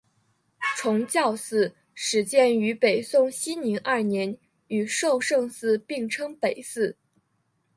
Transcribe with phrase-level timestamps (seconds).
[0.79, 4.35] 崇教寺始建于北宋熙宁二年
[4.65, 6.97] 与寿圣寺并称北寺。